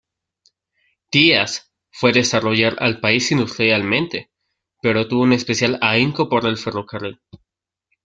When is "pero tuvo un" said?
4.81-5.33